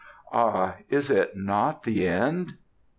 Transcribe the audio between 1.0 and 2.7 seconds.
it not the end?"